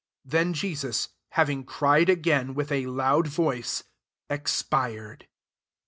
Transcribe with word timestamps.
''50 0.23 0.29
Then 0.35 0.53
Jesus, 0.55 1.09
having 1.29 1.63
cried 1.63 2.09
again 2.09 2.55
with 2.55 2.71
a 2.71 2.87
loud 2.87 3.27
voice, 3.27 3.83
expired. 4.31 5.27